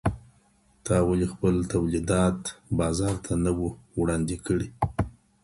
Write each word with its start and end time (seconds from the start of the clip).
تا 0.85 0.95
ولي 1.07 1.27
خپل 1.33 1.55
تولیدات 1.73 2.39
بازار 2.79 3.15
ته 3.25 3.33
نه 3.45 3.51
وو 3.57 3.67
وړاندې 3.99 4.37
کړي؟ 4.45 4.67